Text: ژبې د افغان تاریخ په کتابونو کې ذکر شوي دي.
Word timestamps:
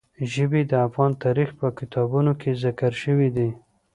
ژبې 0.33 0.61
د 0.71 0.73
افغان 0.87 1.11
تاریخ 1.23 1.49
په 1.59 1.67
کتابونو 1.79 2.31
کې 2.41 2.59
ذکر 2.63 2.91
شوي 3.03 3.29
دي. 3.35 3.49